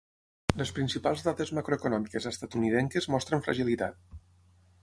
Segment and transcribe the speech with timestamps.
[0.61, 4.21] Les principals dades macroeconòmiques estatunidenques mostren fragilitat.